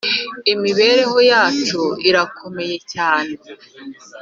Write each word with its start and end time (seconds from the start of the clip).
Imibereho 0.53 1.17
yacu 1.31 1.81
irakomeye 2.09 2.77
cyane. 2.93 3.33